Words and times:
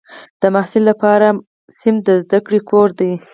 د 0.41 0.43
محصل 0.55 0.83
لپاره 0.91 1.27
ټولګی 1.79 1.93
د 2.05 2.07
زده 2.23 2.39
کړې 2.45 2.59
کور 2.69 2.87
دی. 2.99 3.11